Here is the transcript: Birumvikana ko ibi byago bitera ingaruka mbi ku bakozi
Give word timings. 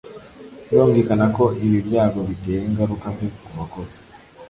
Birumvikana 0.67 1.25
ko 1.35 1.43
ibi 1.65 1.77
byago 1.87 2.19
bitera 2.29 2.61
ingaruka 2.69 3.05
mbi 3.13 3.27
ku 3.45 3.51
bakozi 3.59 3.99